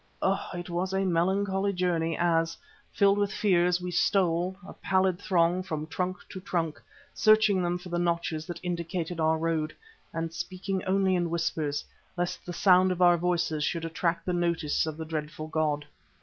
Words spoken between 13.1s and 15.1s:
voices should attract the notice of the